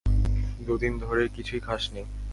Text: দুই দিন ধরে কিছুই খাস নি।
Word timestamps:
দুই 0.59 0.77
দিন 0.79 0.93
ধরে 0.99 1.23
কিছুই 1.27 1.59
খাস 1.59 1.83
নি। 1.93 2.03